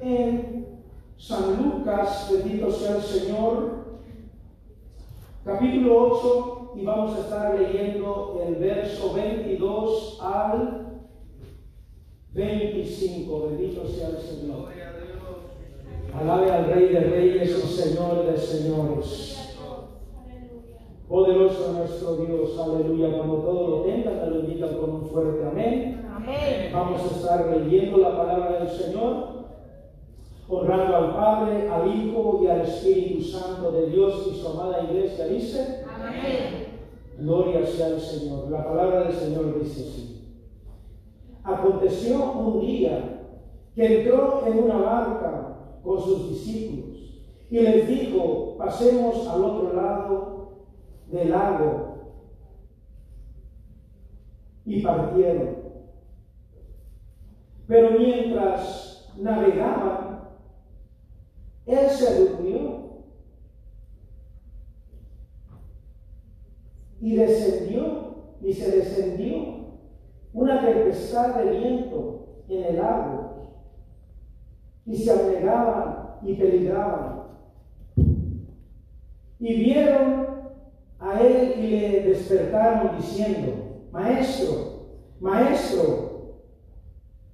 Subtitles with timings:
[0.00, 0.66] en
[1.16, 3.84] San Lucas, bendito sea el Señor,
[5.44, 10.86] capítulo 8, y vamos a estar leyendo el verso 22 al
[12.32, 13.48] 25.
[13.48, 14.68] Bendito sea el Señor.
[16.14, 19.36] Alabe al Rey de Reyes y Señor de Señores.
[21.08, 23.16] Poderoso nuestro Dios, aleluya.
[23.16, 26.04] Cuando todo lo tengan, te lo invitan con un fuerte amén.
[26.12, 26.70] Amén.
[26.72, 29.35] Vamos a estar leyendo la palabra del Señor,
[30.48, 35.26] honrando al Padre, al Hijo y al Espíritu Santo de Dios y su amada iglesia.
[35.26, 36.66] Dice, Amén.
[37.18, 38.50] Gloria sea al Señor.
[38.50, 40.12] La palabra del Señor dice así.
[41.42, 43.22] Aconteció un día
[43.74, 46.96] que entró en una barca con sus discípulos
[47.50, 50.48] y les dijo, pasemos al otro lado
[51.06, 51.94] del lago.
[54.64, 55.56] Y partieron.
[57.68, 60.05] Pero mientras navegaban,
[61.66, 62.86] él se durmió
[67.00, 69.56] y descendió y se descendió
[70.32, 73.26] una tempestad de viento en el lago
[74.86, 77.26] y se anegaban y peligraban.
[79.38, 80.26] Y vieron
[81.00, 83.52] a él y le despertaron diciendo,
[83.90, 84.76] Maestro,
[85.20, 86.06] Maestro,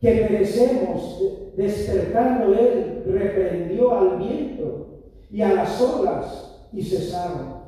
[0.00, 1.42] que perecemos.
[1.56, 7.62] Despertando él, reprendió al viento y a las olas y cesaron.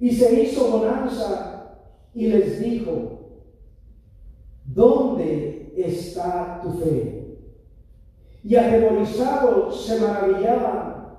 [0.00, 1.78] Y se hizo bonanza
[2.12, 3.20] y les dijo,
[4.64, 7.38] ¿dónde está tu fe?
[8.42, 11.16] Y atemorizados se maravillaban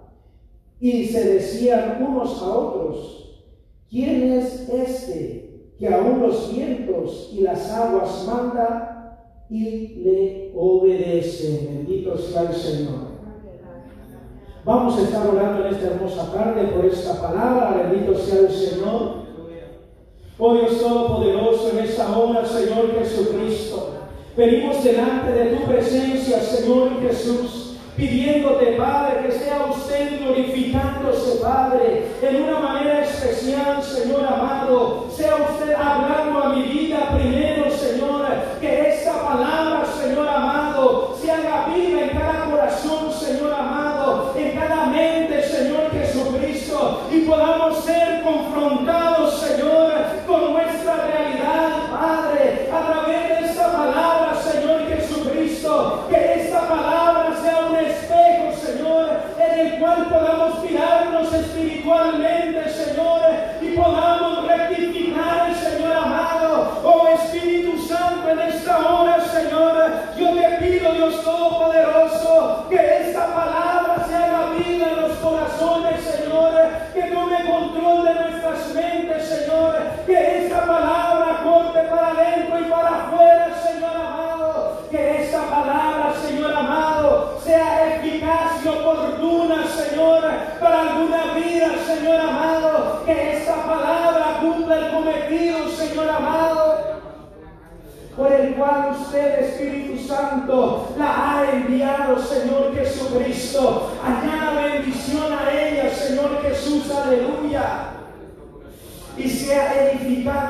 [0.79, 3.43] y se decían unos a otros,
[3.89, 5.45] ¿quién es este
[5.77, 8.94] que aún los vientos y las aguas manda
[9.49, 11.69] y le obedece?
[11.71, 13.15] Bendito sea el Señor.
[14.63, 17.87] Vamos a estar orando en esta hermosa tarde por esta palabra.
[17.89, 19.25] Bendito sea el Señor.
[20.37, 23.93] Oh Dios Todopoderoso, en esta hora, Señor Jesucristo,
[24.35, 32.43] venimos delante de tu presencia, Señor Jesús, pidiéndote, Padre, que sea usted glorificándose, Padre, en
[32.43, 35.05] una manera especial, Señor amado.
[35.09, 38.24] Sea usted hablando a mi vida primero, Señor,
[39.37, 41.14] palabra, Señor amado,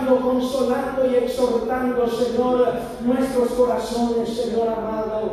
[0.05, 2.67] consolando y exhortando, Señor,
[3.05, 5.31] nuestros corazones, Señor amado.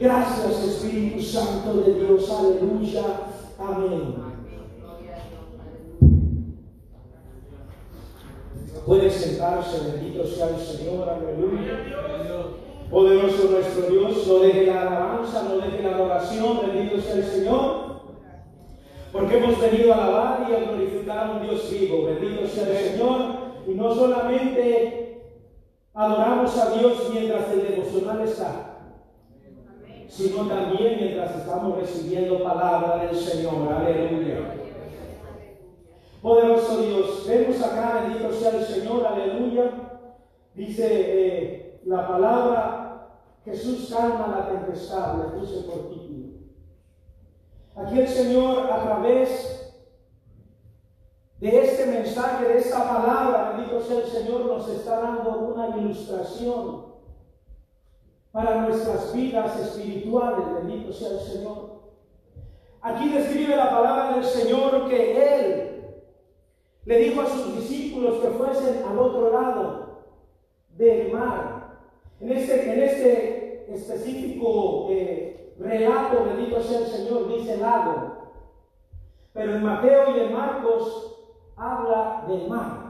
[0.00, 3.02] Gracias, Espíritu Santo de Dios, aleluya.
[3.58, 4.14] Amén.
[8.86, 11.78] Puede sentarse, bendito sea el Señor, aleluya.
[12.90, 17.91] Poderoso nuestro Dios, no deje la alabanza, no deje la adoración, bendito sea el Señor.
[19.12, 22.76] Porque hemos venido a alabar y a glorificar a un Dios vivo, bendito sea el
[22.76, 23.20] Señor.
[23.66, 25.02] Y no solamente
[25.92, 28.88] adoramos a Dios mientras el devocional está,
[30.08, 34.56] sino también mientras estamos recibiendo palabra del Señor, aleluya.
[36.22, 39.72] Poderoso Dios, vemos acá, bendito sea el Señor, aleluya.
[40.54, 43.08] Dice eh, la palabra,
[43.44, 46.01] Jesús calma la tempestad, le puse por título.
[47.74, 49.72] Aquí el Señor a través
[51.40, 56.92] de este mensaje, de esta palabra, bendito sea el Señor, nos está dando una ilustración
[58.30, 61.82] para nuestras vidas espirituales, bendito sea el Señor.
[62.82, 65.72] Aquí describe la palabra del Señor que Él
[66.84, 70.04] le dijo a sus discípulos que fuesen al otro lado
[70.76, 71.78] del mar.
[72.20, 78.32] En este, en este específico eh, relato, bendito sea el Señor, dice lago.
[79.32, 81.16] Pero en Mateo y en Marcos
[81.56, 82.82] habla del mar.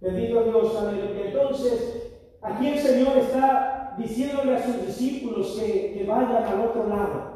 [0.00, 1.26] Bendito Dios, aleluya.
[1.26, 2.12] Entonces,
[2.42, 7.30] aquí el Señor está diciéndole a sus discípulos que, que vayan al otro lado.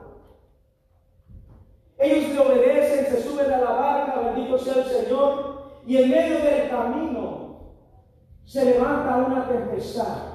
[1.98, 5.54] Ellos le obedecen, se suben a la barca, bendito sea el Señor,
[5.86, 7.44] y en medio del camino
[8.44, 10.33] se levanta una tempestad.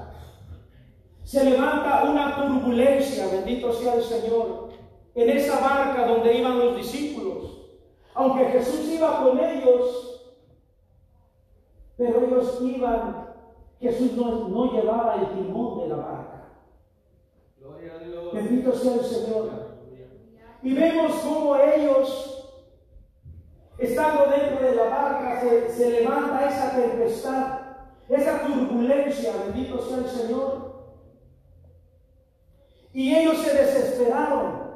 [1.30, 4.70] Se levanta una turbulencia, bendito sea el Señor,
[5.14, 7.68] en esa barca donde iban los discípulos.
[8.14, 10.34] Aunque Jesús iba con ellos,
[11.96, 13.28] pero ellos iban,
[13.78, 16.48] Jesús no, no llevaba el timón de la barca.
[18.32, 19.50] Bendito sea el Señor.
[20.64, 22.50] Y vemos cómo ellos,
[23.78, 27.60] estando dentro de la barca, se, levanta esa tempestad,
[28.08, 30.69] esa turbulencia, bendito sea el Señor.
[32.92, 34.70] Y ellos se desesperaron.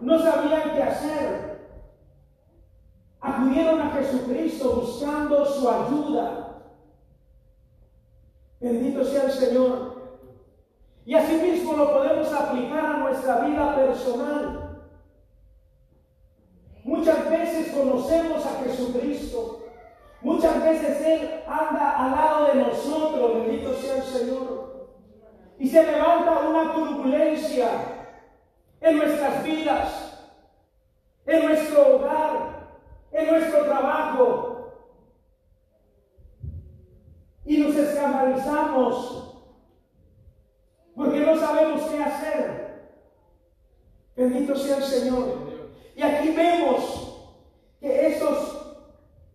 [0.00, 1.50] No sabían qué hacer.
[3.20, 6.62] Acudieron a Jesucristo buscando su ayuda.
[8.60, 10.00] Bendito sea el Señor.
[11.04, 14.60] Y asimismo lo podemos aplicar a nuestra vida personal.
[16.84, 19.64] Muchas veces conocemos a Jesucristo.
[20.22, 24.59] Muchas veces Él anda al lado de nosotros, bendito sea el Señor.
[25.60, 27.68] Y se levanta una turbulencia
[28.80, 30.32] en nuestras vidas,
[31.26, 32.66] en nuestro hogar,
[33.12, 34.72] en nuestro trabajo.
[37.44, 39.34] Y nos escandalizamos
[40.96, 42.92] porque no sabemos qué hacer.
[44.16, 45.60] Bendito sea el Señor.
[45.94, 47.36] Y aquí vemos
[47.80, 48.78] que esos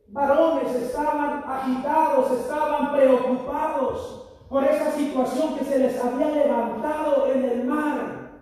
[0.08, 7.64] varones estaban agitados, estaban preocupados por esa situación que se les había levantado en el
[7.66, 8.42] mar.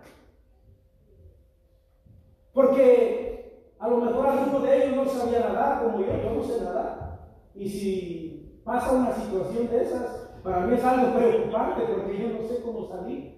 [2.52, 6.62] Porque a lo mejor alguno de ellos no sabía nadar como yo, yo no sé
[6.62, 7.28] nadar.
[7.54, 12.48] Y si pasa una situación de esas, para mí es algo preocupante porque yo no
[12.48, 13.34] sé cómo salir.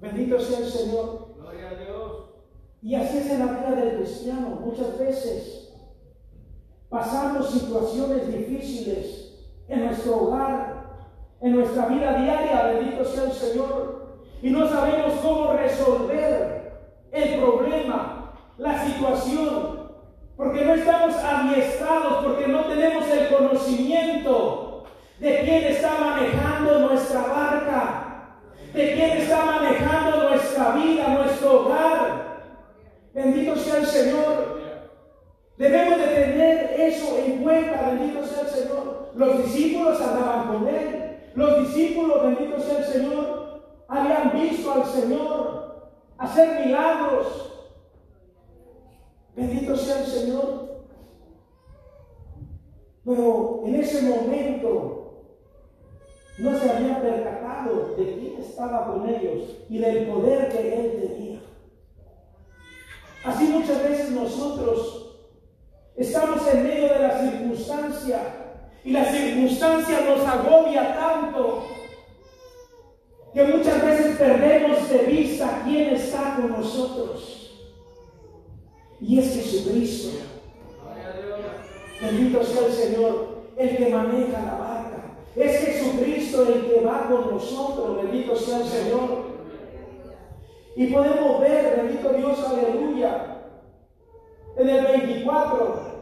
[0.00, 1.34] Bendito sea el Señor.
[1.36, 2.30] Gloria a Dios.
[2.82, 4.60] Y así es en la vida del cristiano.
[4.60, 5.74] Muchas veces
[6.88, 9.25] pasamos situaciones difíciles
[9.68, 10.84] en nuestro hogar,
[11.40, 12.72] en nuestra vida diaria.
[12.74, 14.06] Bendito sea el Señor.
[14.42, 16.72] Y no sabemos cómo resolver
[17.12, 19.86] el problema, la situación.
[20.36, 24.84] Porque no estamos adiestrados, porque no tenemos el conocimiento
[25.18, 28.36] de quién está manejando nuestra barca,
[28.74, 32.42] de quién está manejando nuestra vida, nuestro hogar.
[33.14, 34.55] Bendito sea el Señor.
[35.58, 39.12] Debemos de tener eso en cuenta, bendito sea el Señor.
[39.14, 41.16] Los discípulos andaban con Él.
[41.34, 47.52] Los discípulos, bendito sea el Señor, habían visto al Señor hacer milagros.
[49.34, 50.66] Bendito sea el Señor.
[53.04, 54.96] Pero en ese momento
[56.38, 61.40] no se había percatado de quién estaba con ellos y del poder que él tenía.
[63.24, 65.05] Así muchas veces nosotros
[65.96, 68.18] estamos en medio de la circunstancia
[68.84, 71.66] y la circunstancia nos agobia tanto
[73.34, 77.52] que muchas veces perdemos de vista quién está con nosotros.
[79.00, 80.20] Y es Jesucristo.
[82.00, 85.18] Bendito sea el Señor, el que maneja la barca.
[85.34, 88.02] Es Jesucristo el que va con nosotros.
[88.02, 89.36] Bendito sea el Señor.
[90.76, 93.38] Y podemos ver, bendito Dios, aleluya,
[94.56, 95.95] en el 24.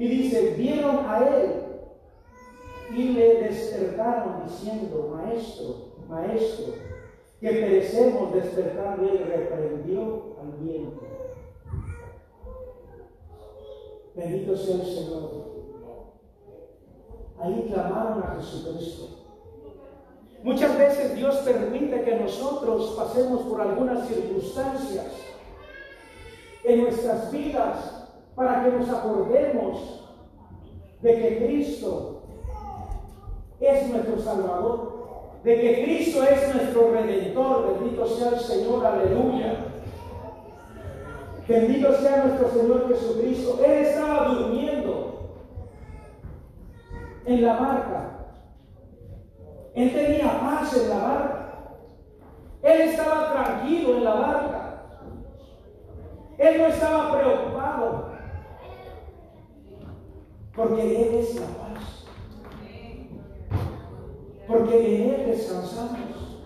[0.00, 1.52] Y dice, vieron a él
[2.96, 5.74] y le despertaron diciendo, maestro,
[6.08, 6.72] maestro,
[7.38, 11.02] que perecemos despertando, él reprendió al viento.
[14.14, 15.30] Bendito sea el Señor.
[17.38, 19.08] Ahí clamaron a Jesucristo.
[20.42, 25.12] Muchas veces Dios permite que nosotros pasemos por algunas circunstancias
[26.64, 27.99] en nuestras vidas
[28.40, 30.08] para que nos acordemos
[31.02, 32.22] de que Cristo
[33.60, 35.00] es nuestro Salvador
[35.44, 37.78] de que Cristo es nuestro redentor.
[37.78, 39.66] Bendito sea el Señor, aleluya.
[41.46, 43.60] Bendito sea nuestro Señor Jesucristo.
[43.62, 45.42] Él estaba durmiendo
[47.26, 48.10] en la barca.
[49.74, 51.58] Él tenía paz en la barca.
[52.62, 54.82] Él estaba tranquilo en la barca.
[56.38, 58.09] Él no estaba preocupado.
[60.54, 62.04] Porque Él es la paz.
[64.46, 66.40] Porque en Él descansamos.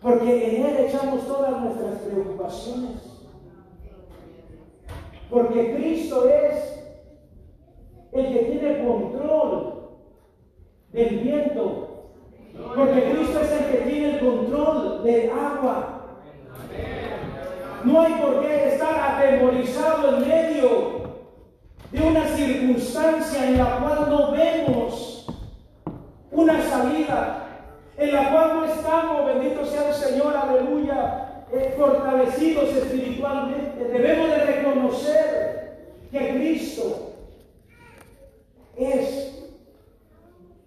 [0.00, 3.10] Porque en Él echamos todas nuestras preocupaciones.
[5.28, 6.84] Porque Cristo es
[8.12, 9.90] el que tiene control
[10.92, 12.06] del viento.
[12.74, 16.18] Porque Cristo es el que tiene el control del agua.
[17.84, 20.99] No hay por qué estar atemorizado en medio
[21.92, 25.26] de una circunstancia en la cual no vemos
[26.30, 27.48] una salida,
[27.96, 33.84] en la cual no estamos, bendito sea el Señor, aleluya, eh, fortalecidos espiritualmente.
[33.84, 35.80] Debemos de reconocer
[36.12, 37.12] que Cristo
[38.76, 39.42] es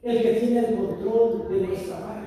[0.04, 2.24] el que tiene el control de nuestra barca.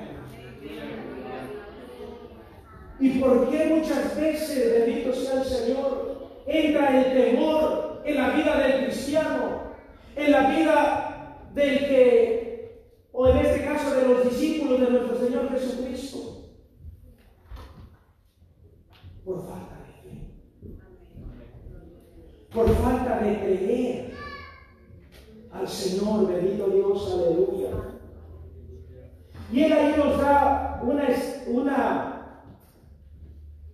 [2.99, 8.57] ¿Y por qué muchas veces, bendito sea el Señor, entra el temor en la vida
[8.57, 9.73] del cristiano,
[10.15, 15.49] en la vida del que, o en este caso de los discípulos de nuestro Señor
[15.51, 16.17] Jesucristo?
[19.25, 20.77] Por falta de fe.
[22.53, 24.13] Por falta de creer
[25.51, 27.71] al Señor, bendito Dios, aleluya.
[29.51, 31.07] Y Él ahí nos da una,
[31.47, 32.13] una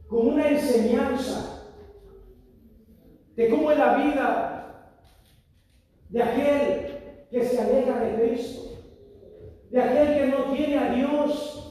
[0.07, 1.62] como una enseñanza
[3.35, 4.53] de cómo es la vida
[6.09, 8.61] de aquel que se aleja de Cristo,
[9.71, 11.63] de aquel que no tiene a Dios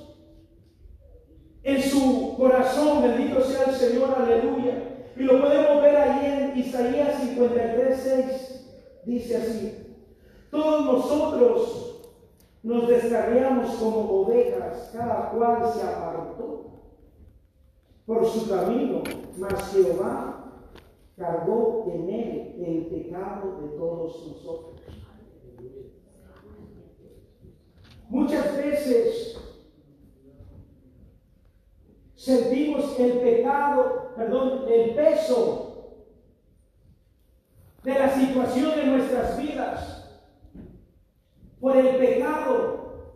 [1.63, 4.75] en su corazón, bendito sea el Señor, aleluya.
[5.17, 9.83] Y lo podemos ver ahí en Isaías 53, 6, dice así,
[10.51, 11.93] todos nosotros
[12.65, 16.83] nos descarriamos como ovejas, cada cual se apartó
[18.05, 19.03] por su camino,
[19.39, 20.32] mas Jehová
[21.23, 24.81] cargó en él el pecado de todos nosotros.
[28.09, 29.39] Muchas veces
[32.17, 36.09] sentimos el pecado, perdón, el peso
[37.85, 40.23] de la situación de nuestras vidas
[41.61, 43.13] por el pecado,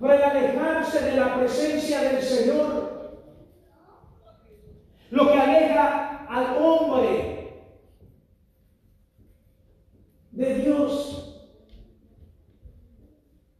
[0.00, 2.96] por el alejarse de la presencia del Señor
[5.10, 7.35] lo que aleja al hombre
[10.36, 11.48] de Dios,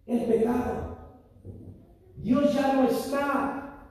[0.07, 0.99] el pecado.
[2.17, 3.89] Dios ya no está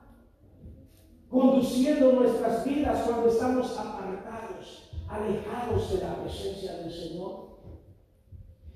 [1.30, 7.56] conduciendo nuestras vidas cuando estamos apartados, alejados de la presencia del Señor.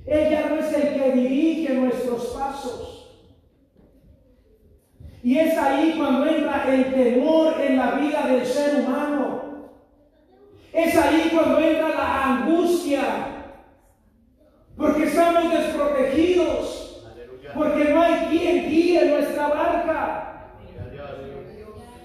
[0.08, 2.96] Ella no es el que dirige nuestros pasos.
[5.22, 9.70] Y es ahí cuando entra el temor en la vida del ser humano.
[10.74, 13.39] Es ahí cuando entra la angustia.
[14.80, 17.04] Porque estamos desprotegidos.
[17.54, 20.54] Porque no hay quien guíe nuestra barca.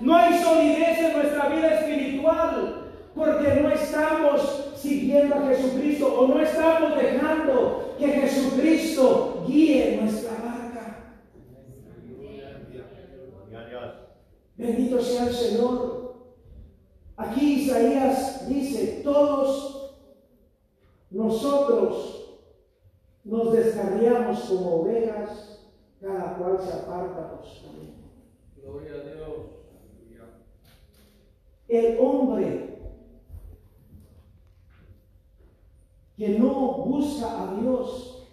[0.00, 2.90] No hay solidez en nuestra vida espiritual.
[3.14, 10.96] Porque no estamos siguiendo a Jesucristo o no estamos dejando que Jesucristo guíe nuestra barca.
[14.56, 16.16] Bendito sea el Señor.
[17.16, 19.94] Aquí Isaías dice, todos
[21.12, 22.23] nosotros
[23.24, 25.66] nos descarriamos como ovejas,
[26.00, 27.94] cada cual se aparta por su camino.
[28.56, 29.36] Gloria a Dios.
[31.66, 32.78] El hombre
[36.16, 38.28] que no busca a Dios,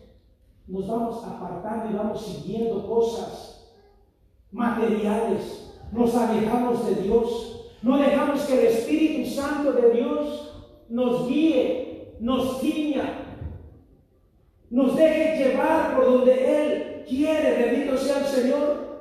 [0.68, 3.76] nos vamos apartando y vamos siguiendo cosas
[4.52, 10.54] materiales nos alejamos de Dios, no dejamos que el Espíritu Santo de Dios
[10.90, 13.21] nos guíe, nos guía,
[14.72, 18.92] nos deje llevar por donde Él quiere, bendito sea el Señor,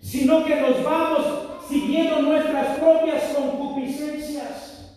[0.00, 1.26] sino que nos vamos
[1.68, 4.96] siguiendo nuestras propias concupiscencias,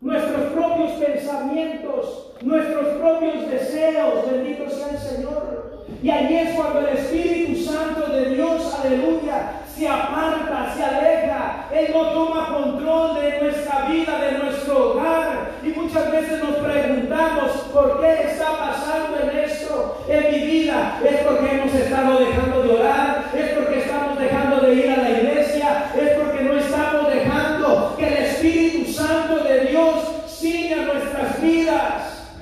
[0.00, 5.84] nuestros propios pensamientos, nuestros propios deseos, bendito sea el Señor.
[6.02, 11.68] Y allí es cuando el Espíritu Santo de Dios, aleluya, se aparta, se aleja.
[11.70, 15.51] Él no toma control de nuestra vida, de nuestro hogar.
[15.64, 21.00] Y muchas veces nos preguntamos, ¿por qué está pasando en esto en mi vida?
[21.04, 25.10] Es porque hemos estado dejando de orar, es porque estamos dejando de ir a la
[25.10, 29.94] iglesia, es porque no estamos dejando que el Espíritu Santo de Dios
[30.26, 32.32] siga nuestras vidas.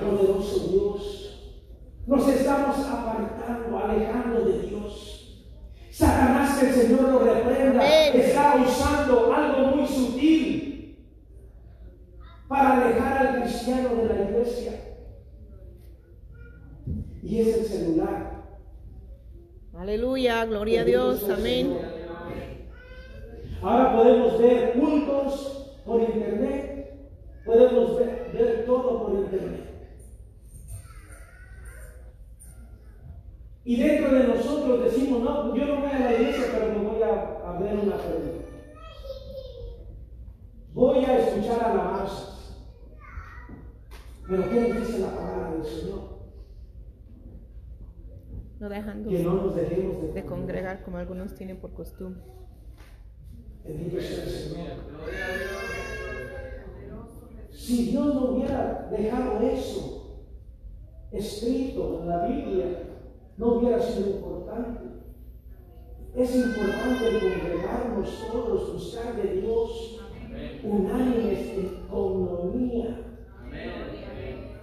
[0.00, 1.52] Poderoso Dios.
[2.06, 5.42] Nos estamos apartando, alejando de Dios.
[5.90, 10.57] Satanás, que el Señor lo reprenda, está usando algo muy sutil
[12.48, 14.72] para alejar al cristiano de la iglesia.
[17.22, 18.42] y es el celular.
[19.76, 21.76] Aleluya, gloria a Dios, amén.
[23.60, 27.10] Ahora podemos ver cultos por internet,
[27.44, 29.64] podemos ver, ver todo por internet.
[33.64, 37.02] Y dentro de nosotros decimos, no, yo no voy a la iglesia, pero me voy
[37.02, 38.38] a, a ver una película.
[40.72, 42.37] Voy a escuchar alabanzas.
[44.28, 46.18] Pero ¿qué nos dice la palabra del Señor?
[48.60, 52.22] No dejando Que no nos dejemos de, de congregar como algunos tienen por costumbre.
[53.64, 54.68] Bendito sea el Señor.
[57.50, 59.98] Si Dios no hubiera dejado eso
[61.10, 62.82] escrito en la Biblia,
[63.36, 64.84] no hubiera sido importante.
[66.14, 70.00] Es importante congregarnos todos, buscar de Dios,
[70.64, 72.96] unánimes en comunión,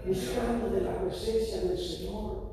[0.07, 2.51] buscando de la presencia del Señor,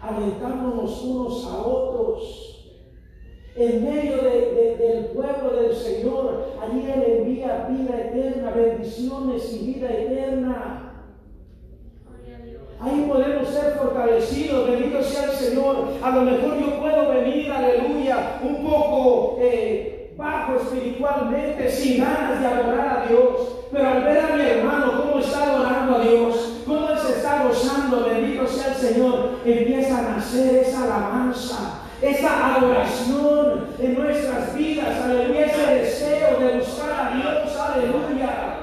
[0.00, 2.54] alentándonos unos a otros.
[3.56, 9.66] En medio de- de- del pueblo del Señor, allí Él envía vida eterna, bendiciones y
[9.74, 10.84] vida eterna.
[12.80, 15.88] Ahí podemos ser fortalecidos, bendito sea el Señor.
[16.00, 22.46] A lo mejor yo puedo venir, aleluya, un poco eh, bajo espiritualmente, sin ganas de
[22.46, 23.30] adorar a Dios.
[23.70, 28.04] Pero al ver a mi hermano cómo está adorando a Dios, cómo se está gozando,
[28.04, 35.46] bendito sea el Señor, empieza a nacer esa alabanza, esa adoración en nuestras vidas, aleluya,
[35.46, 38.54] ese deseo de buscar a Dios, aleluya.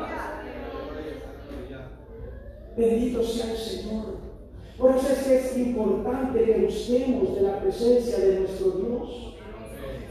[2.76, 4.16] Bendito sea el Señor.
[4.78, 9.36] Por eso es que es importante que busquemos de la presencia de nuestro Dios,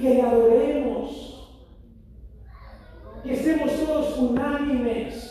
[0.01, 1.34] que le adoremos,
[3.25, 5.31] que estemos todos unánimes.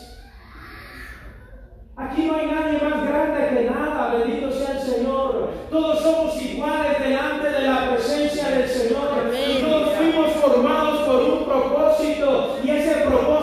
[1.96, 5.50] Aquí no hay nadie más grande que nada, bendito sea el Señor.
[5.70, 9.08] Todos somos iguales delante de la presencia del Señor.
[9.16, 9.60] Amén.
[9.62, 13.33] Todos fuimos formados por un propósito y ese propósito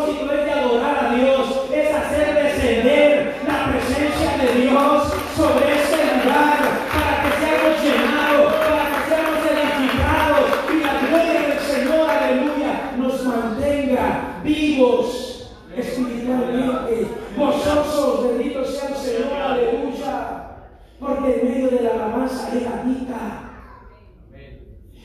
[22.53, 23.47] Él habita.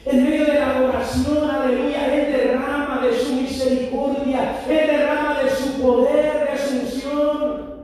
[0.04, 5.82] En medio de la adoración, aleluya, Él derrama de su misericordia, Él derrama de su
[5.82, 7.76] poder, de su unción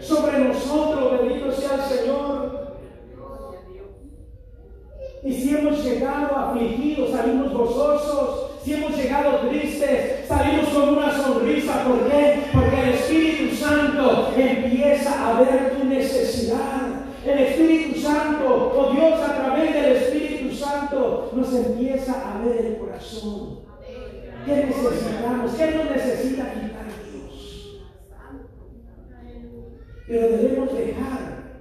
[0.00, 2.76] sobre nosotros, bendito sea el Señor.
[5.24, 8.52] Y si hemos llegado afligidos, salimos gozosos.
[8.62, 11.84] Si hemos llegado tristes, salimos con una sonrisa.
[11.84, 12.44] ¿Por qué?
[12.52, 17.06] Porque el Espíritu Santo empieza a ver tu necesidad.
[17.24, 20.54] El Espíritu Santo, o Dios a través del Espíritu
[21.46, 23.60] Nos empieza a ver el corazón.
[24.44, 25.54] ¿Qué necesitamos?
[25.54, 27.82] ¿Qué nos necesita quitar Dios?
[30.08, 31.60] Pero debemos dejar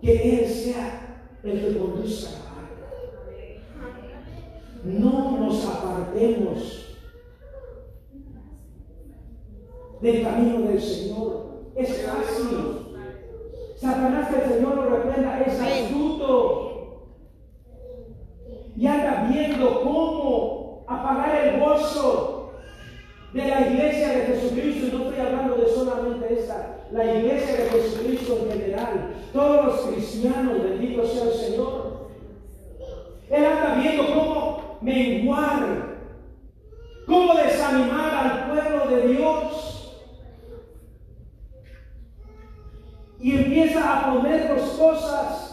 [0.00, 2.30] que Él sea el que conduzca.
[4.84, 6.96] No nos apartemos
[10.00, 11.64] del camino del Señor.
[11.76, 12.96] Es fácil.
[13.76, 16.71] Satanás que el Señor lo reprenda es astuto.
[18.76, 22.52] Y anda viendo cómo apagar el gozo
[23.32, 27.70] de la iglesia de Jesucristo, y no estoy hablando de solamente esta, la iglesia de
[27.70, 32.08] Jesucristo en general, todos los cristianos, bendito sea el Señor.
[33.30, 35.96] Él anda viendo cómo menguar,
[37.06, 39.94] cómo desanimar al pueblo de Dios.
[43.20, 45.52] Y empieza a ponernos cosas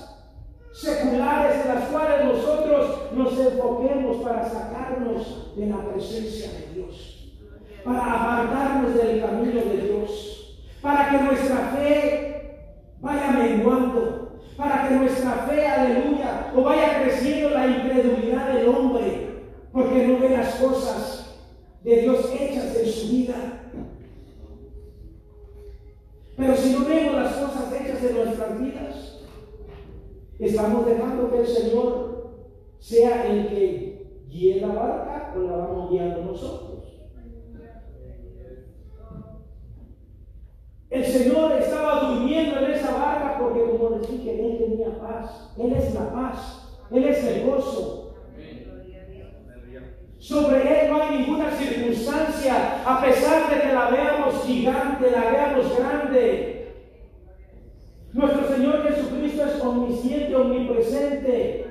[0.73, 7.33] seculares en las cuales nosotros nos enfoquemos para sacarnos de la presencia de Dios,
[7.83, 12.69] para apartarnos del camino de Dios, para que nuestra fe
[13.01, 19.27] vaya menguando, para que nuestra fe, aleluya, o vaya creciendo la incredulidad del hombre,
[19.73, 21.41] porque no ve las cosas
[21.83, 23.35] de Dios hechas en su vida.
[26.37, 29.25] Pero si no vemos las cosas hechas en nuestras vidas,
[30.39, 32.18] estamos dejando que el Señor
[32.79, 36.69] sea el que guíe la barca o la vamos guiando nosotros.
[40.89, 45.53] El Señor estaba durmiendo en esa barca porque, como les dije, Él tenía paz.
[45.57, 46.79] Él es la paz.
[46.89, 48.15] Él es el gozo.
[50.17, 55.77] Sobre Él no hay ninguna circunstancia, a pesar de que la veamos gigante, la veamos
[55.77, 56.73] grande.
[58.11, 61.68] Nuestro Señor Jesucristo omnisciente, omnipresente,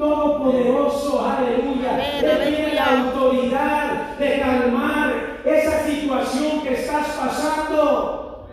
[0.00, 2.18] todopoderoso, aleluya.
[2.20, 8.48] Él tiene la autoridad de calmar esa situación que estás pasando.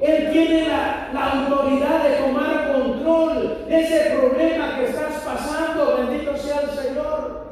[0.00, 5.96] Él tiene la, la autoridad de tomar control de ese problema que estás pasando.
[5.98, 7.44] Bendito sea el Señor.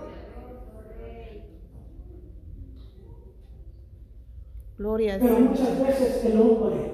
[4.79, 5.49] Gloria a Pero Dios.
[5.51, 6.92] muchas veces el hombre,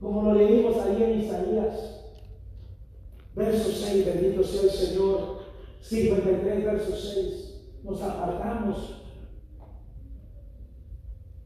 [0.00, 1.93] como lo leímos ahí en Isaías,
[3.34, 5.38] verso 6, bendito sea el Señor,
[5.80, 9.04] 53, verso 6, nos apartamos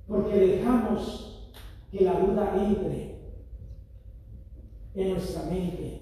[0.08, 1.52] porque dejamos
[1.92, 3.18] que la duda entre
[4.94, 6.00] en nuestra mente,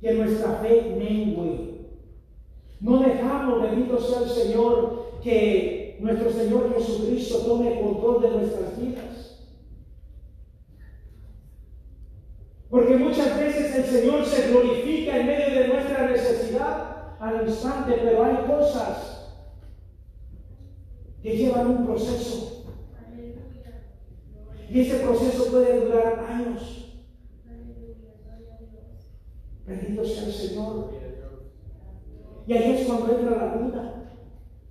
[0.00, 1.70] que nuestra fe mengue.
[2.80, 9.48] No dejamos, bendito sea el Señor, que nuestro Señor Jesucristo tome control de nuestras vidas.
[12.68, 18.24] Porque muchas veces el Señor se glorifica en medio de nuestra necesidad al instante, pero
[18.24, 19.34] hay cosas
[21.22, 22.64] que llevan un proceso.
[24.70, 26.94] Y ese proceso puede durar años.
[29.66, 30.90] Bendito sea el Señor.
[32.46, 33.94] Y ahí es cuando entra la duda.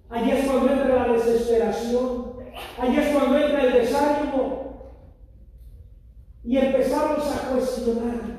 [0.09, 2.33] Ahí es cuando entra la desesperación.
[2.79, 4.93] Ahí es cuando entra el desánimo.
[6.43, 8.38] Y empezamos a cuestionarnos.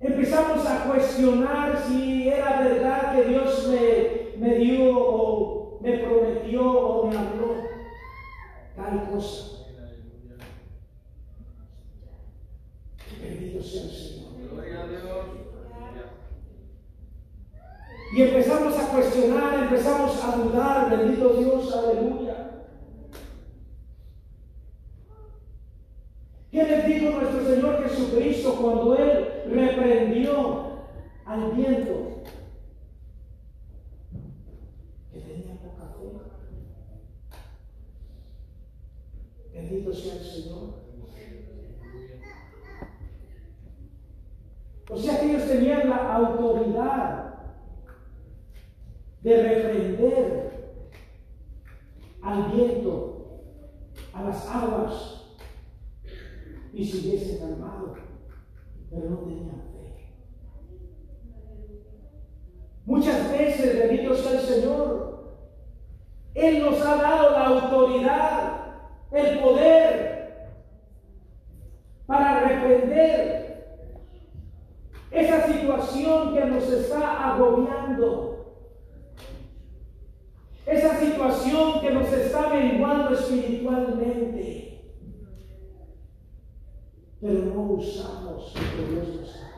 [0.00, 7.06] Empezamos a cuestionar si era verdad que Dios me, me dio o me prometió o
[7.06, 7.54] me habló
[8.74, 9.66] tal cosa.
[13.20, 14.30] Bendito sea el Señor.
[18.12, 22.50] Y empezamos a cuestionar, empezamos a dudar, bendito Dios, aleluya.
[26.50, 29.29] ¿Qué les dijo nuestro Señor Jesucristo cuando Él
[31.30, 32.24] al viento?
[35.12, 36.72] Que tenía poca fe.
[39.52, 40.80] Bendito sea el Señor.
[44.90, 47.34] O sea que ellos tenían la autoridad
[49.22, 50.80] de reprender
[52.22, 53.44] al viento,
[54.12, 55.36] a las aguas,
[56.72, 57.94] y se hubiese calmado,
[58.90, 59.70] pero no tenían fe.
[62.90, 65.36] Muchas veces, bendito sea el Señor,
[66.34, 68.74] Él nos ha dado la autoridad,
[69.12, 70.50] el poder
[72.06, 73.94] para reprender
[75.12, 75.46] esa
[76.04, 78.56] que nos está agobiando.
[80.66, 84.94] Esa situación que nos está menguando espiritualmente.
[87.20, 89.50] Pero no usamos lo que Dios nos da.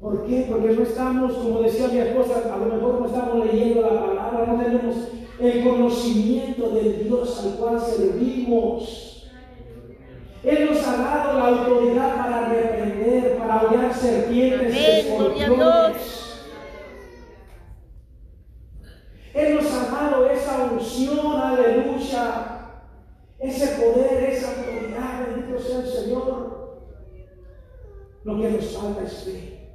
[0.00, 0.46] ¿Por qué?
[0.48, 4.46] Porque no estamos, como decía mi esposa, a lo mejor no estamos leyendo la palabra,
[4.46, 4.96] no tenemos
[5.38, 9.11] el conocimiento del Dios al cual servimos.
[10.44, 16.22] Él nos ha dado la autoridad para reprender, para hollar serpientes y escorpiones.
[19.34, 22.84] Él nos ha dado esa unción, aleluya,
[23.38, 26.52] ese poder, esa autoridad, bendito sea el Señor.
[28.24, 29.70] Lo que nos falta es fe.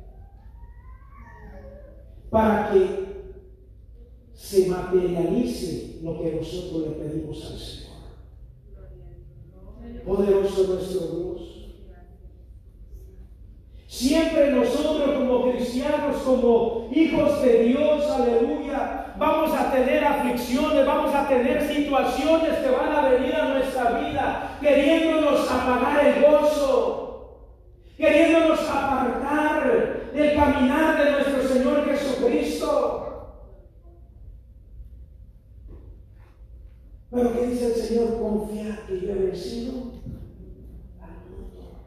[2.30, 3.08] Para que
[4.34, 7.87] se materialice lo que nosotros le pedimos al Señor.
[10.06, 11.38] Poderoso nuestro Dios.
[13.88, 21.28] Siempre nosotros como cristianos, como hijos de Dios, aleluya, vamos a tener aflicciones, vamos a
[21.28, 27.47] tener situaciones que van a venir a nuestra vida, queriéndonos apagar el gozo,
[27.97, 33.08] queriéndonos apartar del caminar de nuestro Señor Jesucristo.
[37.17, 38.19] Pero ¿qué dice el Señor?
[38.19, 39.71] Confiar que yo he vencido
[41.01, 41.82] al mundo.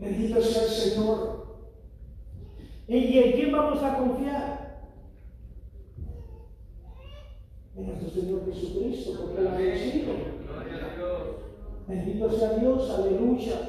[0.00, 1.46] Bendito sea el Señor.
[2.88, 4.80] ¿Y en quién vamos a confiar?
[7.76, 10.12] En nuestro Señor Jesucristo, porque Él ha vencido.
[11.86, 13.60] Bendito sea Dios, aleluya.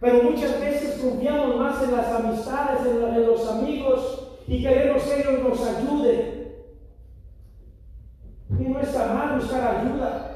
[0.00, 5.02] Pero muchas veces confiamos más en las amistades, en, la- en los amigos y queremos
[5.02, 6.37] que ellos nos ayuden.
[8.58, 10.28] Y no está mal buscar ayuda.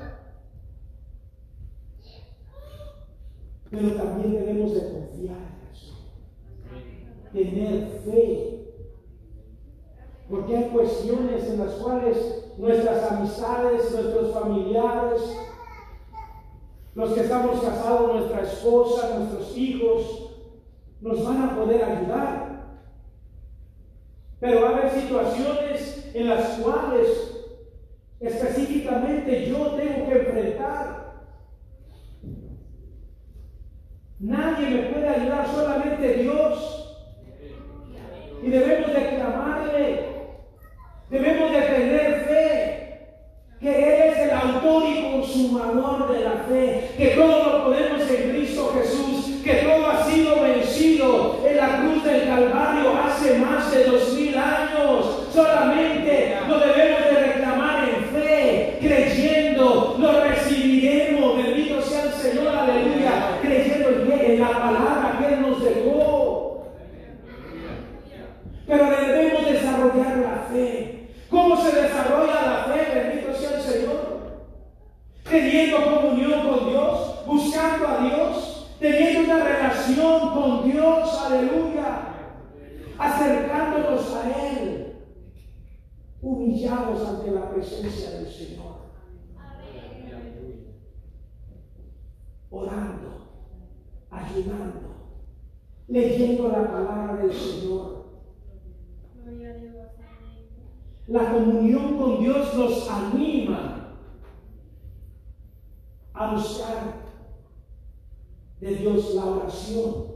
[3.71, 5.95] Pero también debemos de confiar en Jesús.
[7.33, 8.59] Tener fe.
[10.29, 15.23] Porque hay cuestiones en las cuales nuestras amistades, nuestros familiares,
[16.95, 20.31] los que estamos casados, nuestra esposa, nuestros hijos,
[21.01, 22.77] nos van a poder ayudar.
[24.39, 27.32] Pero va a haber situaciones en las cuales
[28.23, 31.13] específicamente yo tengo que enfrentar.
[34.21, 36.79] Nadie me puede ayudar, solamente Dios.
[38.43, 40.07] Y debemos de clamarle,
[41.11, 42.73] debemos de tener fe,
[43.61, 48.31] que Él es el autor y consumador de la fe, que todo lo podemos en
[48.31, 53.85] Cristo Jesús, que todo ha sido vencido en la cruz del Calvario hace más de
[53.85, 55.29] dos mil años.
[55.33, 61.37] Solamente lo debemos de reclamar en fe, creyendo, lo recibiremos.
[61.37, 66.73] Bendito sea el Señor, aleluya, creyendo en la palabra que Él nos dejó.
[68.67, 71.11] Pero debemos desarrollar la fe.
[71.29, 72.81] ¿Cómo se desarrolla la fe?
[72.95, 74.23] Bendito sea el Señor.
[75.29, 82.15] Teniendo comunión con Dios, buscando a Dios, teniendo una relación con Dios, aleluya,
[82.99, 84.97] acercándonos a Él,
[86.21, 88.77] humillados ante la presencia del Señor,
[92.51, 93.49] orando,
[94.11, 94.95] ayunando,
[95.89, 98.03] leyendo la palabra del Señor.
[101.09, 103.99] La comunión con Dios nos anima
[106.15, 107.03] a buscar
[108.61, 110.07] de Dios la oración.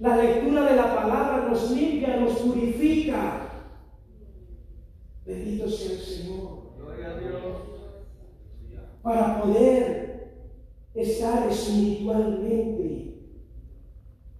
[0.00, 3.50] La lectura de la palabra nos limpia, nos purifica.
[5.26, 6.58] Bendito sea el Señor.
[9.02, 10.08] Para poder
[10.94, 13.14] estar espiritualmente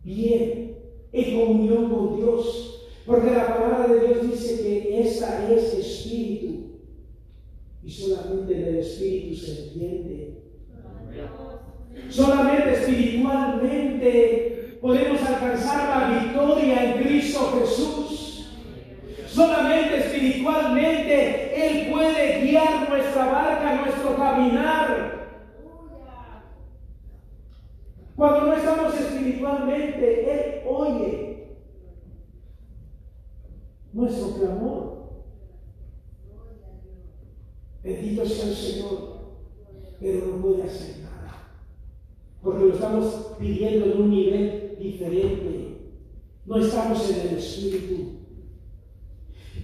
[0.04, 0.76] bien,
[1.12, 2.88] en comunión con Dios.
[3.04, 6.78] Porque la palabra de Dios dice que esta es espíritu.
[7.82, 10.42] Y solamente en el espíritu se entiende.
[12.10, 14.47] Solamente espiritualmente
[14.80, 18.48] podemos alcanzar la victoria en Cristo Jesús.
[19.26, 25.18] Solamente espiritualmente Él puede guiar nuestra barca, nuestro caminar.
[28.16, 31.58] Cuando no estamos espiritualmente, Él oye
[33.92, 34.98] nuestro clamor.
[37.82, 39.18] Bendito sea el Señor,
[40.00, 41.52] pero no puede hacer nada.
[42.42, 45.78] Porque lo estamos pidiendo en un nivel diferente.
[46.46, 48.18] No estamos en el Espíritu.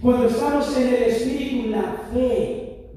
[0.01, 2.91] Cuando estamos en el Espíritu, la fe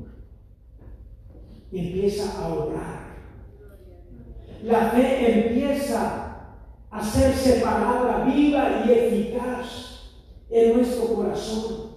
[1.73, 3.09] empieza a obrar.
[4.63, 6.29] La fe empieza
[6.91, 10.13] a ser palabra viva y eficaz
[10.51, 11.88] en nuestro corazón.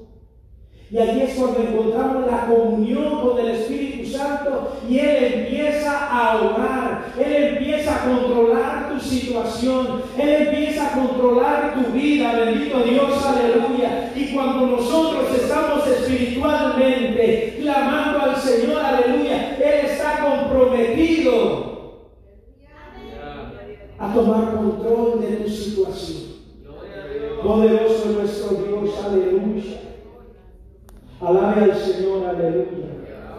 [0.92, 6.42] Y allí es cuando encontramos la comunión con el Espíritu Santo y Él empieza a
[6.42, 13.26] orar, Él empieza a controlar tu situación, Él empieza a controlar tu vida, bendito Dios,
[13.26, 14.12] aleluya.
[14.14, 21.72] Y cuando nosotros estamos espiritualmente clamando al Señor, aleluya, Él está comprometido
[23.98, 26.32] a tomar control de tu situación.
[27.42, 29.81] Poderoso nuestro Dios, aleluya.
[31.22, 32.88] Alabe al Señor, aleluya.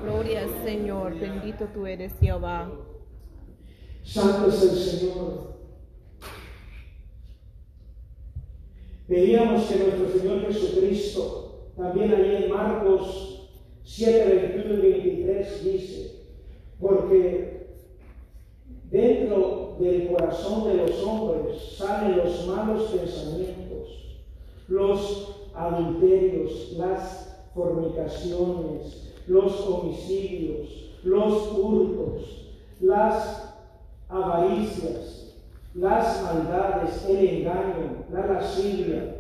[0.05, 2.71] Gloria al Señor, bendito tú eres Jehová.
[4.05, 5.57] Santo es el Señor.
[9.09, 13.51] Veíamos que nuestro Señor Jesucristo, también ahí en Marcos
[13.83, 16.25] 7, 21 y 23, dice,
[16.79, 17.67] porque
[18.91, 24.23] dentro del corazón de los hombres salen los malos pensamientos,
[24.69, 33.55] los adulterios, las fornicaciones, los homicidios, los hurtos, las
[34.09, 35.37] avaricias,
[35.75, 39.17] las maldades, el engaño, la lascivia.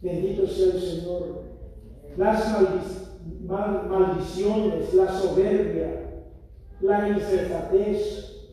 [0.00, 1.44] Bendito sea el Señor.
[2.16, 2.56] Las
[3.88, 6.22] maldiciones, la soberbia,
[6.80, 8.50] la insensatez,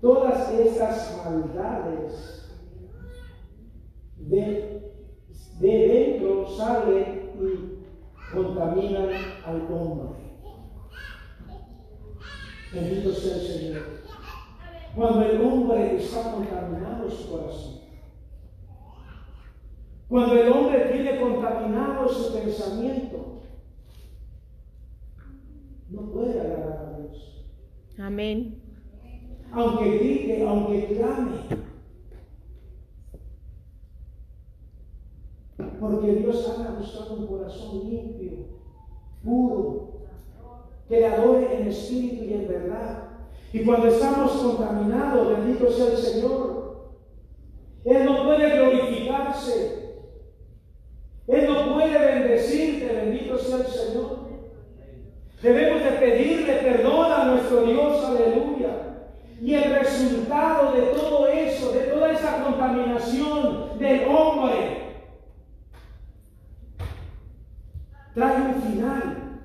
[0.00, 2.48] todas estas maldades
[4.16, 4.92] de,
[5.60, 9.08] de dentro salen y contaminan
[9.44, 10.22] al hombre.
[12.72, 13.82] Bendito sea el Señor.
[14.94, 17.80] Cuando el hombre está contaminado su corazón,
[20.08, 23.40] cuando el hombre tiene contaminado su pensamiento,
[25.88, 27.46] no puede agradar a Dios.
[27.98, 28.62] Amén.
[29.52, 31.32] Aunque grite, aunque clame,
[35.80, 38.32] Porque Dios anda buscando un corazón limpio,
[39.24, 39.92] puro,
[40.88, 43.08] que le adore en espíritu y en verdad.
[43.52, 46.92] Y cuando estamos contaminados, bendito sea el Señor,
[47.84, 49.82] Él no puede glorificarse.
[51.26, 54.22] Él no puede bendecirte, bendito sea el Señor.
[55.42, 58.92] Debemos de pedirle perdón a nuestro Dios, aleluya.
[59.40, 64.81] Y el resultado de todo eso, de toda esa contaminación del hombre,
[68.14, 69.40] trae un final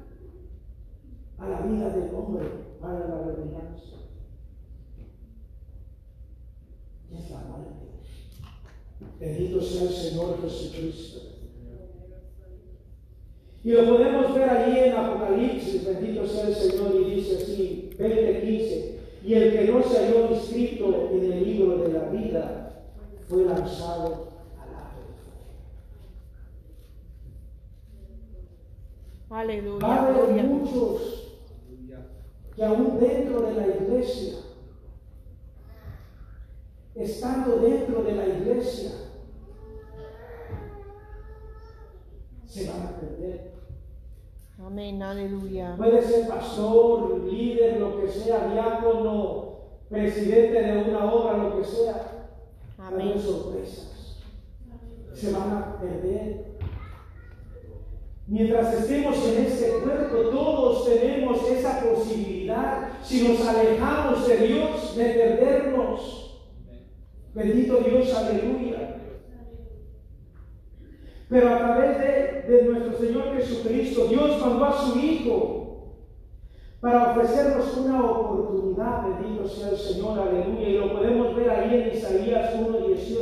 [1.37, 2.45] a la vida del hombre
[2.81, 3.97] para la redundancia.
[7.09, 7.73] Y es la muerte.
[9.19, 11.21] Bendito sea el Señor Jesucristo.
[13.63, 18.99] Y lo podemos ver allí en Apocalipsis, bendito sea el Señor, y dice así, 20:15,
[19.25, 22.85] y el que no se halló inscrito en el libro de la vida
[23.27, 25.03] fue lanzado al agua.
[29.29, 29.87] Aleluya.
[29.87, 30.43] Va a haber gloria.
[30.43, 31.27] muchos
[32.55, 34.33] que aún dentro de la iglesia,
[36.95, 38.91] estando dentro de la iglesia,
[42.45, 43.51] se van a perder.
[44.59, 45.75] Amén, aleluya.
[45.77, 49.59] Puede ser pastor, líder, lo que sea, diácono,
[49.89, 52.31] presidente de una obra, lo que sea.
[52.79, 53.19] Amén.
[53.19, 54.17] sorpresas.
[55.13, 56.56] Se van a perder.
[58.27, 65.05] Mientras estemos en este cuerpo, todos tenemos esa posibilidad, si nos alejamos de Dios, de
[65.05, 66.41] perdernos.
[67.33, 68.97] Bendito Dios, aleluya.
[71.29, 75.95] Pero a través de, nuestro Señor Jesucristo, Dios mandó a su Hijo
[76.81, 80.67] para ofrecernos una oportunidad, bendito sea el Señor, aleluya.
[80.67, 83.17] Y lo podemos ver ahí en Isaías 1.18.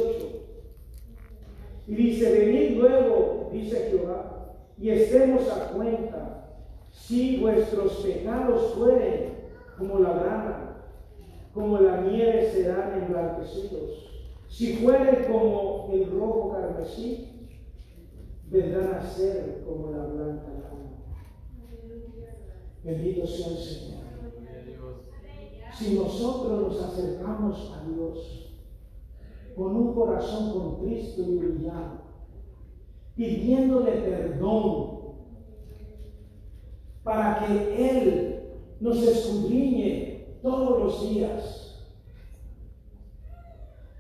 [1.88, 4.35] Y dice, venid luego, dice Jehová,
[4.78, 6.60] y estemos a cuenta,
[6.92, 9.36] si vuestros pecados fueren
[9.78, 10.76] como la grana,
[11.54, 14.06] como la nieve serán emblanquecidos.
[14.48, 17.50] Si fuere como el rojo carmesí,
[18.50, 20.86] vendrán a ser como la blanca lana.
[22.84, 24.06] Bendito sea el Señor.
[25.74, 28.54] Si nosotros nos acercamos a Dios
[29.56, 32.05] con un corazón contristo y humillado,
[33.16, 34.96] pidiéndole perdón
[37.04, 38.42] para que Él
[38.80, 41.62] nos escudriñe todos los días.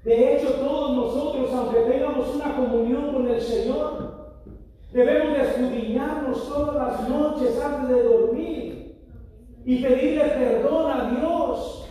[0.04, 4.36] De hecho, todos nosotros, aunque tengamos una comunión con el Señor,
[4.92, 8.96] debemos de escudriñarnos todas las noches antes de dormir
[9.66, 11.90] y pedirle perdón a Dios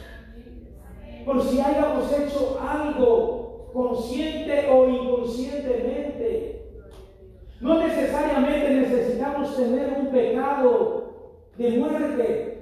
[1.24, 6.13] por si hayamos hecho algo consciente o inconscientemente.
[7.61, 11.05] No necesariamente necesitamos tener un pecado
[11.57, 12.55] de muerte.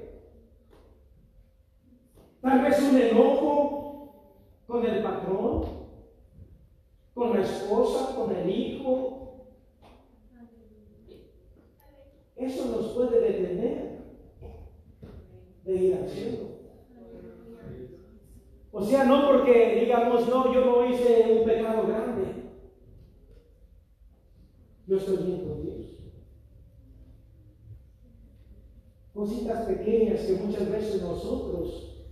[2.41, 3.93] Tal vez un enojo
[4.67, 5.65] con el patrón,
[7.15, 9.47] con la esposa, con el hijo.
[12.37, 14.03] Eso nos puede detener
[15.65, 16.53] de ir al cielo.
[18.73, 22.12] O sea, no porque digamos, no, yo no hice un pecado grande.
[24.93, 25.87] Yo estoy bien con Dios.
[29.15, 32.05] Cositas pequeñas que muchas veces nosotros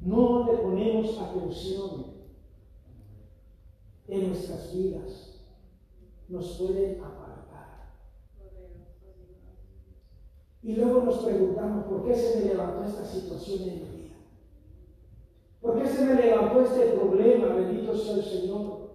[0.00, 2.06] no le ponemos atención
[4.08, 5.40] en nuestras vidas.
[6.28, 7.92] Nos pueden apartar.
[10.64, 14.16] Y luego nos preguntamos, ¿por qué se me levantó esta situación en mi vida?
[15.60, 17.54] ¿Por qué se me levantó este problema?
[17.54, 18.85] Bendito sea el Señor.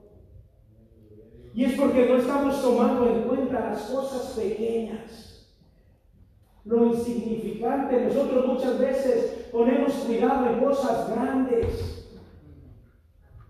[1.54, 5.54] Y es porque no estamos tomando en cuenta las cosas pequeñas,
[6.64, 8.06] lo insignificante.
[8.06, 12.10] Nosotros muchas veces ponemos cuidado en cosas grandes.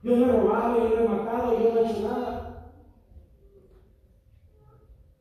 [0.01, 2.71] Yo no he robado, yo no he matado, yo no he hecho nada.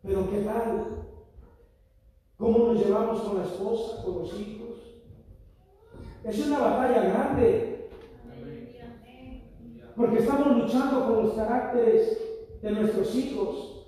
[0.03, 0.87] Pero ¿qué tal?
[2.39, 4.79] ¿Cómo nos llevamos con la esposa, con los hijos?
[6.25, 7.91] Es una batalla grande.
[9.95, 12.30] Porque estamos luchando con los caracteres
[12.63, 13.87] de nuestros hijos.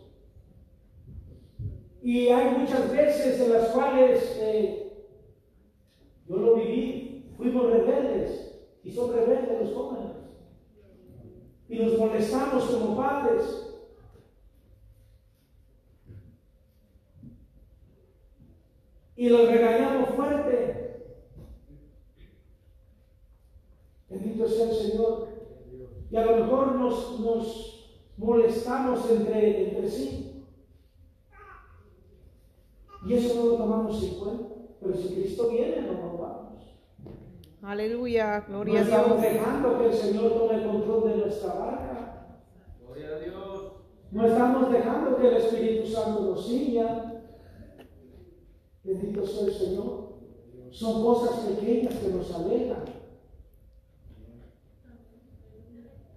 [2.03, 4.93] Y hay muchas veces en las cuales eh,
[6.27, 10.13] yo lo viví, fuimos rebeldes y son rebeldes los jóvenes.
[11.69, 13.69] Y nos molestamos como padres.
[19.17, 20.73] Y los regañamos fuerte.
[24.11, 25.29] Bendito sea el Señor.
[26.11, 27.72] Y a lo mejor nos, nos
[28.23, 30.45] molestamos entre, entre sí.
[33.05, 34.45] Y eso no lo tomamos en cuenta.
[34.81, 36.77] Pero si Cristo viene, no nos vamos.
[37.63, 39.33] Aleluya, gloria a estamos Dios.
[39.33, 41.99] dejando que el Señor tome el control de nuestra barca.
[44.11, 47.23] No estamos dejando que el Espíritu Santo nos siga.
[48.85, 50.13] Bendito sea el Señor.
[50.71, 52.85] Son cosas pequeñas que nos alejan.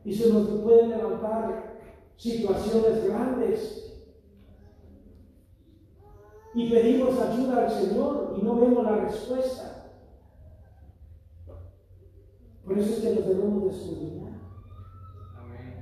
[0.03, 1.64] Y se nos pueden levantar
[2.17, 3.81] situaciones grandes.
[6.53, 9.91] Y pedimos ayuda al Señor y no vemos la respuesta.
[12.65, 14.35] Por eso es que nos debemos de escudriñar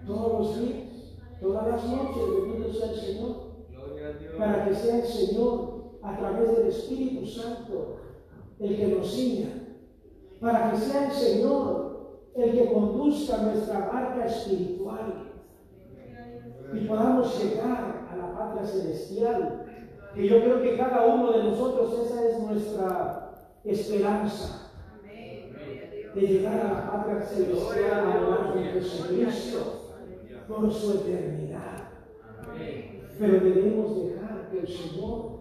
[0.05, 3.36] todos los días, todas las noches, bendito sea el Señor,
[4.38, 7.97] para que sea el Señor a través del Espíritu Santo
[8.59, 9.49] el que nos siga,
[10.41, 11.93] para que sea el Señor
[12.36, 15.32] el que conduzca nuestra barca espiritual
[16.74, 19.65] y podamos llegar a la patria celestial,
[20.13, 23.32] que yo creo que cada uno de nosotros esa es nuestra
[23.63, 24.71] esperanza
[26.13, 29.91] de llegar a la patria celestial a hablar de Jesucristo
[30.47, 31.89] por su eternidad.
[33.19, 35.34] Pero debemos dejar que el Señor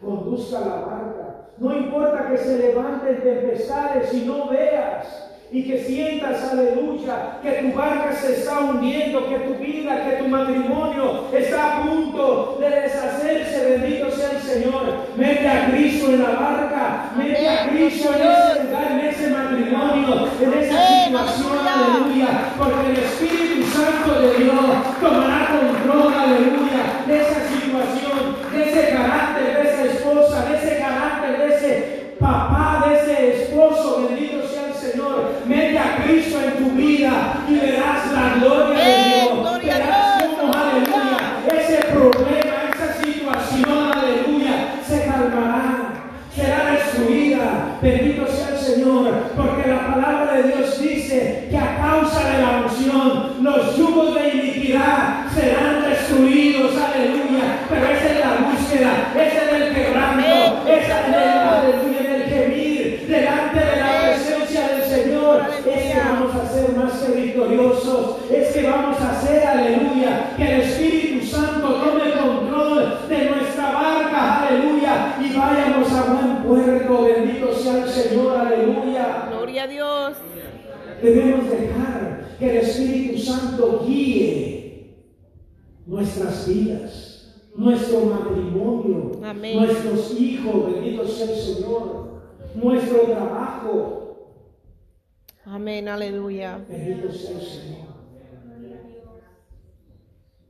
[0.00, 1.48] conduzca la barca.
[1.58, 7.76] No importa que se levanten tempestades y no veas y que sientas, aleluya, que tu
[7.76, 13.78] barca se está hundiendo, que tu vida, que tu matrimonio está a punto de deshacerse.
[13.78, 14.82] Bendito sea el Señor.
[15.16, 20.28] Mete a Cristo en la barca, mete a Cristo en ese lugar, en ese matrimonio,
[20.40, 22.28] en esa situación, aleluya,
[22.58, 24.54] porque el Espíritu Santo de Dios
[25.00, 29.33] tomará control, aleluya, de esa situación, de ese carácter,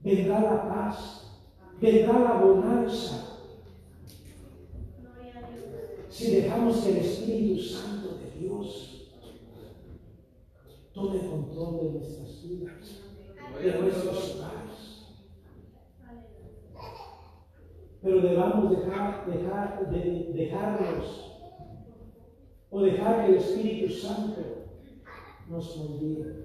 [0.01, 1.39] Vendrá la paz,
[1.81, 3.35] vendrá la bonanza.
[6.11, 8.95] Si dejamos que el Espíritu Santo de Dios
[10.93, 13.03] tome control de nuestras vidas,
[13.61, 14.55] de nuestros hogares.
[18.01, 21.33] Pero debamos dejar, dejar, de, dejarnos
[22.71, 24.41] o dejar que el Espíritu Santo
[25.49, 26.44] nos moldee.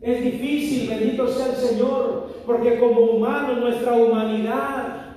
[0.00, 5.16] Es difícil, bendito sea el Señor, porque como humanos, nuestra humanidad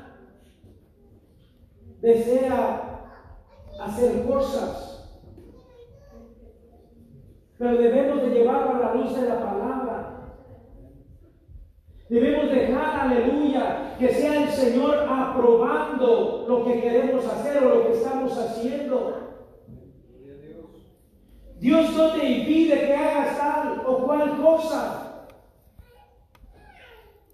[2.01, 2.91] desea
[3.79, 4.87] hacer cosas,
[7.57, 10.07] pero debemos de llevarlo a la luz de la palabra.
[12.09, 17.93] Debemos dejar, aleluya, que sea el Señor aprobando lo que queremos hacer o lo que
[17.93, 19.30] estamos haciendo.
[21.61, 25.27] Dios no te impide que hagas tal o cual cosa.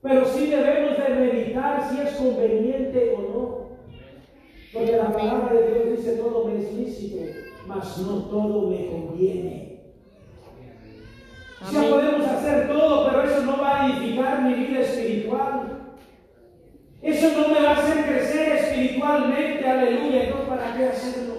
[0.02, 3.68] Pero sí debemos de meditar si es conveniente o no.
[4.74, 7.24] Porque la palabra de Dios dice todo me es lícito,
[7.68, 9.80] mas no todo me conviene.
[11.72, 11.90] Ya Amén.
[11.90, 15.96] podemos hacer todo, pero eso no va a edificar mi vida espiritual.
[17.02, 20.24] Eso no me va a hacer crecer espiritualmente, aleluya.
[20.26, 21.37] Entonces, ¿para qué hacerlo?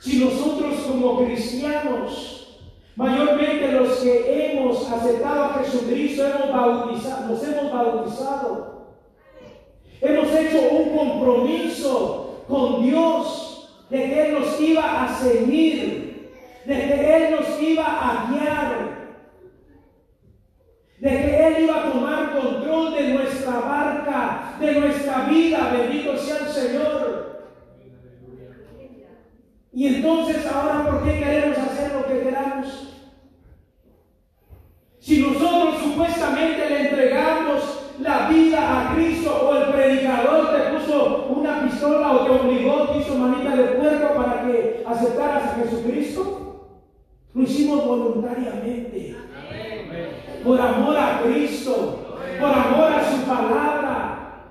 [0.00, 2.58] Si nosotros como cristianos,
[2.96, 8.94] mayormente los que hemos aceptado a Jesucristo, hemos bautizado, nos hemos bautizado,
[10.00, 16.32] hemos hecho un compromiso con Dios de que Él nos iba a seguir,
[16.64, 18.90] de que Él nos iba a guiar,
[20.98, 26.38] de que Él iba a tomar control de nuestra barca, de nuestra vida, bendito sea
[26.38, 27.29] el Señor.
[29.72, 32.90] Y entonces ahora, ¿por qué queremos hacer lo que queramos?
[34.98, 41.62] Si nosotros supuestamente le entregamos la vida a Cristo o el predicador te puso una
[41.62, 46.66] pistola o te obligó, te hizo manita de puerco para que aceptaras a Jesucristo,
[47.32, 49.16] lo hicimos voluntariamente.
[50.44, 54.50] Por amor a Cristo, por amor a su palabra.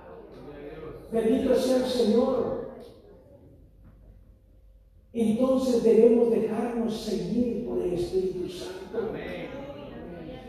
[1.11, 2.58] Bendito sea el Señor.
[5.13, 9.11] Entonces debemos dejarnos seguir por el Espíritu Santo.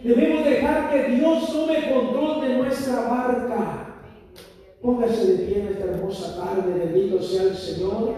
[0.02, 3.86] Debemos dejar que Dios tome control de nuestra barca.
[4.80, 8.08] Póngase de pie en esta hermosa tarde, bendito sea el Señor.